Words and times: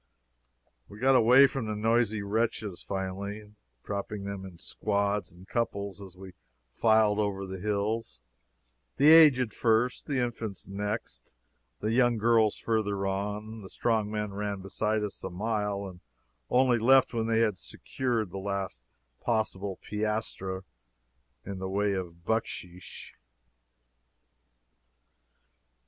We 0.89 0.97
got 0.97 1.13
away 1.13 1.45
from 1.45 1.67
the 1.67 1.75
noisy 1.75 2.23
wretches, 2.23 2.81
finally, 2.81 3.53
dropping 3.83 4.23
them 4.23 4.45
in 4.47 4.57
squads 4.57 5.31
and 5.31 5.47
couples 5.47 6.01
as 6.01 6.17
we 6.17 6.33
filed 6.71 7.19
over 7.19 7.45
the 7.45 7.59
hills 7.59 8.19
the 8.97 9.09
aged 9.11 9.53
first, 9.53 10.07
the 10.07 10.17
infants 10.19 10.67
next, 10.67 11.35
the 11.81 11.91
young 11.91 12.17
girls 12.17 12.57
further 12.57 13.05
on; 13.05 13.61
the 13.61 13.69
strong 13.69 14.09
men 14.09 14.33
ran 14.33 14.61
beside 14.63 15.03
us 15.03 15.23
a 15.23 15.29
mile, 15.29 15.85
and 15.87 15.99
only 16.49 16.79
left 16.79 17.13
when 17.13 17.27
they 17.27 17.41
had 17.41 17.59
secured 17.59 18.31
the 18.31 18.39
last 18.39 18.83
possible 19.19 19.77
piastre 19.87 20.63
in 21.45 21.59
the 21.59 21.69
way 21.69 21.93
of 21.93 22.25
bucksheesh. 22.25 23.11